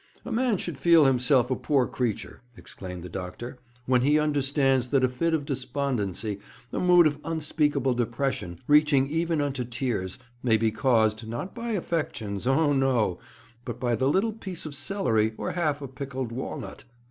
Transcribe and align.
'A 0.25 0.31
man 0.31 0.57
should 0.57 0.79
feel 0.79 1.05
himself 1.05 1.51
a 1.51 1.55
poor 1.55 1.85
creature,' 1.85 2.41
exclaimed 2.57 3.03
the 3.03 3.07
doctor, 3.07 3.59
'when 3.85 4.01
he 4.01 4.17
understands 4.17 4.87
that 4.87 5.03
a 5.03 5.07
fit 5.07 5.31
of 5.35 5.45
despondency, 5.45 6.39
a 6.73 6.79
mood 6.79 7.05
of 7.05 7.19
unspeakable 7.23 7.93
depression, 7.93 8.57
reaching 8.65 9.07
even 9.07 9.39
unto 9.39 9.63
tears, 9.63 10.17
may 10.41 10.57
be 10.57 10.71
caused, 10.71 11.27
not 11.27 11.53
by 11.53 11.73
the 11.73 11.77
affections 11.77 12.47
oh 12.47 12.73
no! 12.73 13.19
but 13.63 13.79
by 13.79 13.93
a 13.93 14.07
little 14.07 14.33
piece 14.33 14.65
of 14.65 14.73
celery, 14.73 15.35
or 15.37 15.51
half 15.51 15.83
a 15.83 15.87
pickled 15.87 16.31
walnut.' 16.31 16.83